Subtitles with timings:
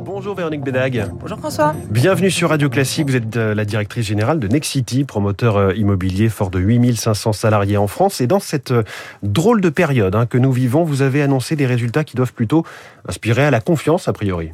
[0.00, 1.10] Bonjour Véronique Bédag.
[1.20, 1.74] Bonjour François.
[1.90, 3.08] Bienvenue sur Radio Classique.
[3.08, 7.88] Vous êtes la directrice générale de Nexity, promoteur euh, immobilier fort de 8500 salariés en
[7.88, 8.20] France.
[8.20, 8.84] Et dans cette euh,
[9.24, 12.64] drôle de période hein, que nous vivons, vous avez annoncé des résultats qui doivent plutôt
[13.08, 14.52] inspirer à la confiance, a priori.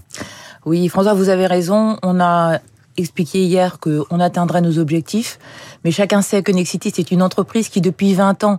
[0.65, 1.99] Oui, François, vous avez raison.
[2.03, 2.61] On a
[2.97, 5.39] expliqué hier qu'on atteindrait nos objectifs,
[5.85, 8.59] mais chacun sait que Nexity, c'est une entreprise qui, depuis 20 ans,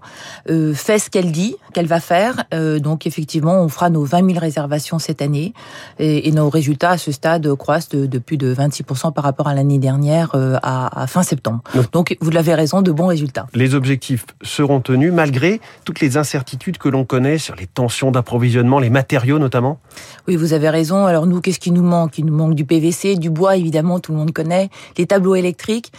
[0.50, 2.46] euh, fait ce qu'elle dit qu'elle va faire.
[2.54, 5.54] Euh, donc, effectivement, on fera nos 20 000 réservations cette année,
[6.00, 9.48] et, et nos résultats à ce stade croissent de, de plus de 26% par rapport
[9.48, 11.62] à l'année dernière euh, à, à, fin septembre.
[11.92, 13.48] Donc, donc, vous l'avez raison, de bons résultats.
[13.56, 18.78] Les objectifs seront tenus malgré toutes les incertitudes que l'on connaît sur les tensions d'approvisionnement,
[18.78, 19.80] les matériaux notamment?
[20.28, 21.06] Oui, vous avez raison.
[21.06, 22.20] Alors nous, qu'est-ce qui nous manque?
[22.20, 25.92] Il nous manque du PVC, du bois, évidemment, tout le monde connaît, les tableaux électriques.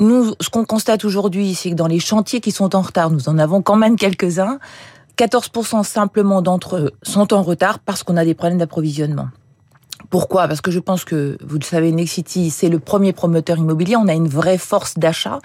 [0.00, 3.28] Nous, ce qu'on constate aujourd'hui, c'est que dans les chantiers qui sont en retard, nous
[3.28, 4.58] en avons quand même quelques-uns.
[5.18, 9.28] 14% simplement d'entre eux sont en retard parce qu'on a des problèmes d'approvisionnement.
[10.10, 10.48] Pourquoi?
[10.48, 13.96] Parce que je pense que, vous le savez, Nexity, c'est le premier promoteur immobilier.
[13.96, 15.38] On a une vraie force d'achat.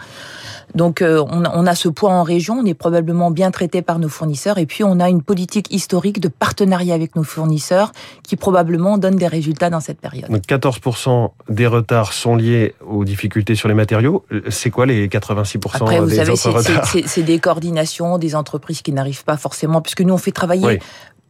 [0.76, 2.56] Donc, euh, on, a, on, a, ce poids en région.
[2.56, 4.58] On est probablement bien traité par nos fournisseurs.
[4.58, 7.92] Et puis, on a une politique historique de partenariat avec nos fournisseurs
[8.24, 10.30] qui probablement donne des résultats dans cette période.
[10.30, 14.26] Donc, 14% des retards sont liés aux difficultés sur les matériaux.
[14.50, 18.82] C'est quoi les 86% Après, vous des savez, autres retards C'est des coordinations, des entreprises
[18.82, 20.80] qui n'arrivent pas forcément, puisque nous, on fait travailler oui.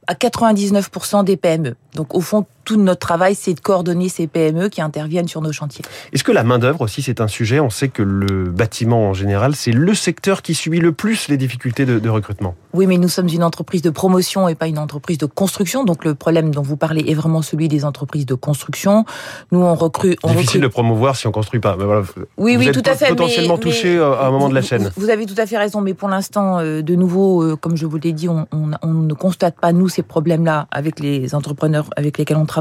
[0.08, 1.76] à 99% des PME.
[1.96, 5.54] Donc, au fond, tout notre travail, c'est de coordonner ces PME qui interviennent sur nos
[5.54, 5.86] chantiers.
[6.12, 7.62] Est-ce que la main-d'œuvre aussi, c'est un sujet?
[7.62, 11.38] On sait que le bâtiment en général, c'est le secteur qui subit le plus les
[11.38, 12.56] difficultés de, de, recrutement.
[12.74, 15.86] Oui, mais nous sommes une entreprise de promotion et pas une entreprise de construction.
[15.86, 19.06] Donc le problème dont vous parlez est vraiment celui des entreprises de construction.
[19.54, 20.20] Nous, on recrute.
[20.24, 20.64] On Difficile recrute...
[20.64, 21.78] de promouvoir si on construit pas.
[21.78, 22.02] Mais voilà,
[22.36, 23.08] oui, vous oui, êtes tout à fait.
[23.08, 24.92] Potentiellement touché mais, à un moment de la chaîne.
[24.98, 27.98] Vous, avez tout à fait raison, mais pour l'instant, euh, de nouveau, comme je vous
[27.98, 32.18] l'ai dit, on, on, on ne constate pas nous ces problèmes-là avec les entrepreneurs avec
[32.18, 32.57] lesquels on travaille.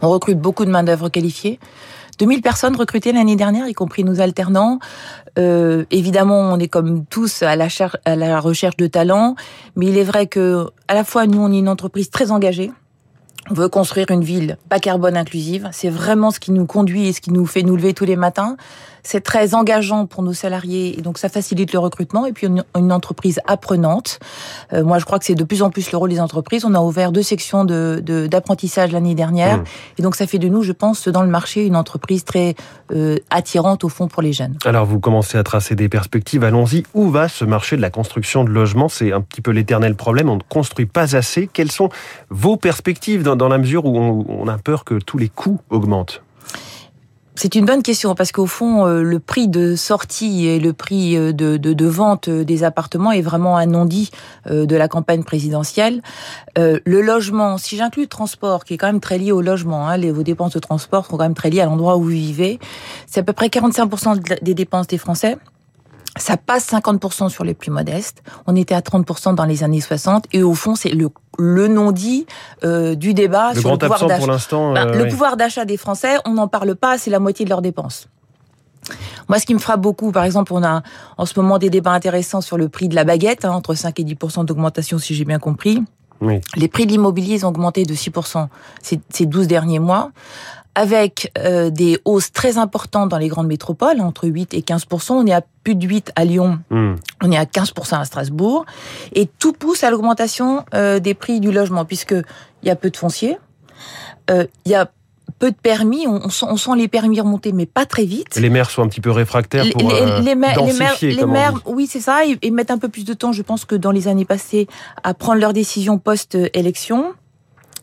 [0.00, 1.58] On recrute beaucoup de main-d'œuvre qualifiée.
[2.18, 4.78] 2000 personnes recrutées l'année dernière, y compris nos alternants.
[5.38, 9.34] Euh, évidemment, on est comme tous à la, recherche de talents,
[9.76, 12.70] mais il est vrai que à la fois nous, on est une entreprise très engagée.
[13.50, 15.68] On veut construire une ville bas carbone inclusive.
[15.72, 18.16] C'est vraiment ce qui nous conduit et ce qui nous fait nous lever tous les
[18.16, 18.56] matins.
[19.02, 22.26] C'est très engageant pour nos salariés et donc ça facilite le recrutement.
[22.26, 24.20] Et puis une, une entreprise apprenante.
[24.72, 26.64] Euh, moi, je crois que c'est de plus en plus le rôle des entreprises.
[26.64, 29.58] On a ouvert deux sections de, de, d'apprentissage l'année dernière.
[29.58, 29.64] Mmh.
[29.98, 32.54] Et donc ça fait de nous, je pense, dans le marché, une entreprise très
[32.92, 34.56] euh, attirante au fond pour les jeunes.
[34.64, 36.44] Alors vous commencez à tracer des perspectives.
[36.44, 36.84] Allons-y.
[36.94, 38.88] Où va ce marché de la construction de logements?
[38.88, 40.28] C'est un petit peu l'éternel problème.
[40.28, 41.48] On ne construit pas assez.
[41.52, 41.88] Quelles sont
[42.30, 45.60] vos perspectives dans, dans la mesure où on, on a peur que tous les coûts
[45.70, 46.22] augmentent?
[47.34, 51.16] C'est une bonne question parce qu'au fond, euh, le prix de sortie et le prix
[51.16, 54.10] de, de, de vente des appartements est vraiment un non-dit
[54.48, 56.02] euh, de la campagne présidentielle.
[56.58, 59.88] Euh, le logement, si j'inclus le transport, qui est quand même très lié au logement,
[59.88, 62.58] hein, vos dépenses de transport sont quand même très liées à l'endroit où vous vivez,
[63.06, 65.38] c'est à peu près 45% des dépenses des Français.
[66.18, 68.22] Ça passe 50% sur les plus modestes.
[68.46, 70.26] On était à 30% dans les années 60.
[70.32, 71.08] Et au fond, c'est le,
[71.38, 72.26] le non-dit
[72.64, 74.18] euh, du débat le sur grand le pouvoir d'achat.
[74.18, 74.72] pour l'instant.
[74.74, 75.10] Ben, euh, le oui.
[75.10, 78.08] pouvoir d'achat des Français, on n'en parle pas, c'est la moitié de leurs dépenses.
[79.28, 80.82] Moi, ce qui me frappe beaucoup, par exemple, on a
[81.16, 83.98] en ce moment des débats intéressants sur le prix de la baguette, hein, entre 5
[84.00, 85.82] et 10% d'augmentation, si j'ai bien compris.
[86.20, 86.40] Oui.
[86.56, 88.10] Les prix de l'immobilier ont augmenté de 6
[88.82, 90.10] ces, ces 12 derniers mois
[90.74, 95.26] avec euh, des hausses très importantes dans les grandes métropoles, entre 8 et 15 On
[95.26, 96.94] est à plus de 8 à Lyon, mmh.
[97.22, 98.64] on est à 15% à Strasbourg.
[99.14, 102.24] Et tout pousse à l'augmentation euh, des prix du logement, puisqu'il
[102.64, 103.38] y a peu de fonciers,
[104.30, 104.90] euh, il y a
[105.38, 108.36] peu de permis, on, sent, on, sent, les permis remonter, mais pas très vite.
[108.36, 111.26] Les maires sont un petit peu réfractaires pour les, euh, les, maires, les maires, les
[111.26, 113.74] maires oui, c'est ça, et, et, mettent un peu plus de temps, je pense, que
[113.74, 114.68] dans les années passées,
[115.02, 117.14] à prendre leurs décisions post-élection.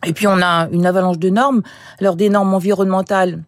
[0.06, 1.62] Et puis on a une avalanche de normes.
[2.00, 3.42] Alors des normes environnementales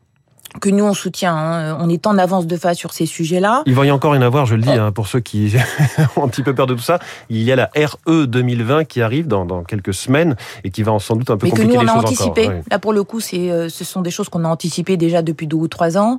[0.61, 1.79] que nous on soutient, hein.
[1.81, 3.63] on est en avance de phase sur ces sujets-là.
[3.67, 4.81] Il va y encore y en avoir, je le dis, oh.
[4.81, 5.55] hein, pour ceux qui
[6.17, 6.99] ont un petit peu peur de tout ça.
[7.31, 10.99] Il y a la RE 2020 qui arrive dans, dans quelques semaines et qui va
[10.99, 12.45] sans doute un peu Mais compliquer que nous, on les a choses anticipé.
[12.47, 12.57] encore.
[12.59, 12.65] Oui.
[12.71, 15.47] Là pour le coup, c'est, euh, ce sont des choses qu'on a anticipées déjà depuis
[15.47, 16.19] deux ou trois ans.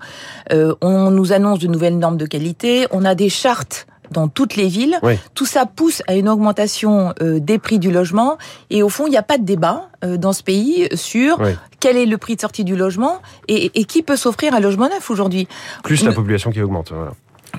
[0.52, 2.88] Euh, on nous annonce de nouvelles normes de qualité.
[2.92, 4.98] On a des chartes dans toutes les villes.
[5.04, 5.16] Oui.
[5.36, 8.38] Tout ça pousse à une augmentation euh, des prix du logement.
[8.70, 11.52] Et au fond, il n'y a pas de débat euh, dans ce pays sur Oui.
[11.82, 13.20] quel est le prix de sortie du logement
[13.50, 15.48] et, et qui peut s'offrir un logement neuf aujourd'hui.
[15.84, 16.92] Plus la population qui augmente.
[16.96, 17.12] Voilà.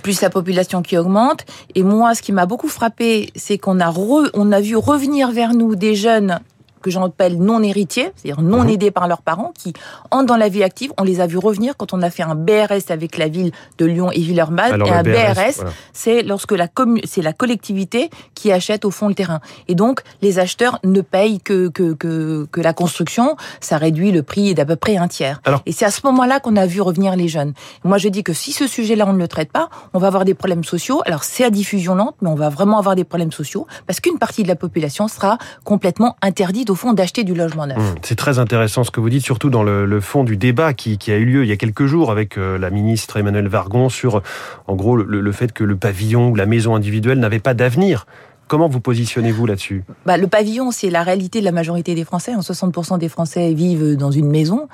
[0.02, 1.44] plus la population qui augmente.
[1.74, 5.30] Et moi, ce qui m'a beaucoup frappé, c'est qu'on a, re, on a vu revenir
[5.30, 6.40] vers nous des jeunes
[6.84, 8.68] que j'appelle non héritiers, c'est-à-dire non mhm.
[8.68, 9.72] aidés par leurs parents, qui
[10.10, 10.92] entrent dans la vie active.
[10.98, 13.86] On les a vus revenir quand on a fait un BRS avec la ville de
[13.86, 14.82] Lyon et Villeurbanne.
[14.86, 16.68] et un BRS, c'est lorsque la
[17.04, 19.40] c'est la collectivité qui achète au fond le terrain.
[19.68, 23.36] Et donc, les acheteurs ne payent que, que, que, que la construction.
[23.60, 25.40] Ça réduit le prix d'à peu près un tiers.
[25.64, 27.54] et c'est à ce moment-là qu'on a vu revenir les jeunes.
[27.84, 30.24] Moi, je dis que si ce sujet-là, on ne le traite pas, on va avoir
[30.24, 31.02] des problèmes sociaux.
[31.06, 34.18] Alors, c'est à diffusion lente, mais on va vraiment avoir des problèmes sociaux parce qu'une
[34.18, 37.78] partie de la population sera complètement interdite, au fond, d'acheter du logement neuf.
[37.78, 40.98] Mmh, c'est très intéressant ce que vous dites, surtout dans le, fond du débat qui,
[41.08, 44.22] a eu lieu il y a quelques jours avec euh, la ministre Emmanuel Vargon sur,
[44.66, 48.06] en gros, le, le fait que le pavillon ou la maison individuelle n'avait pas d'avenir.
[48.46, 52.32] Comment vous positionnez-vous là-dessus bah, Le pavillon, c'est la réalité de la majorité des Français.
[52.34, 54.68] 60% des Français vivent dans une maison.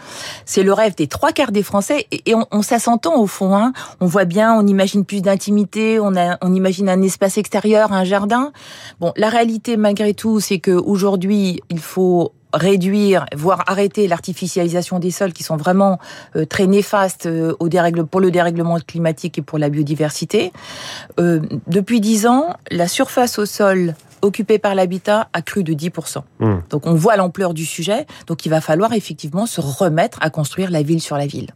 [0.44, 2.06] C'est le rêve des trois quarts des Français.
[2.10, 3.54] Et on, on s'entend au fond.
[3.54, 3.72] Hein.
[4.00, 6.12] On voit bien, on imagine plus d'intimité, on,
[6.42, 8.52] on imagine un espace extérieur, un jardin.
[8.98, 15.32] Bon, la réalité, malgré tout, c'est qu'aujourd'hui, il faut réduire, voire arrêter l'artificialisation des sols
[15.32, 15.98] qui sont vraiment
[16.36, 20.52] euh, très néfastes euh, au dérègle, pour le dérèglement climatique et pour la biodiversité.
[21.18, 26.22] Euh, depuis dix ans, la surface au sol occupée par l'habitat a cru de 10%.
[26.40, 26.54] Mmh.
[26.68, 30.70] Donc on voit l'ampleur du sujet, donc il va falloir effectivement se remettre à construire
[30.70, 31.48] la ville sur la ville.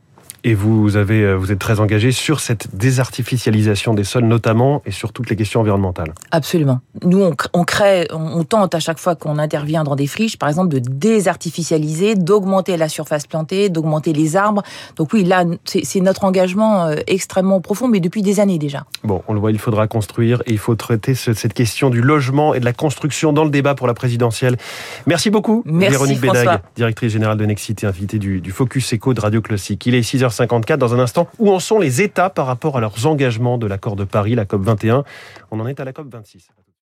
[0.47, 4.91] Et vous, avez, euh, vous êtes très engagé sur cette désartificialisation des sols notamment et
[4.91, 6.13] sur toutes les questions environnementales.
[6.33, 6.81] Absolument.
[7.03, 7.25] Nous,
[7.55, 10.81] on, crée, on tente à chaque fois qu'on intervient dans des friches, par exemple, de
[10.81, 14.63] désartificialiser, d'augmenter la surface plantée, d'augmenter les arbres.
[14.97, 18.85] Donc oui, là, c'est notre engagement euh, extrêmement profond, mais depuis des années déjà.
[19.03, 22.53] Bon, on le voit, il faudra construire et il faut traiter cette question du logement
[22.53, 24.59] et de la construction dans le débat pour la présidentielle.
[25.07, 29.21] Merci beaucoup, Merci, Véronique Bédag, directrice générale de Nexity, invitée du, du Focus Echo de
[29.21, 29.87] Radio Classique.
[29.87, 31.29] Il est 6h 54 dans un instant.
[31.39, 34.45] Où en sont les États par rapport à leurs engagements de l'accord de Paris, la
[34.45, 35.05] COP 21
[35.51, 36.49] On en est à la COP 26.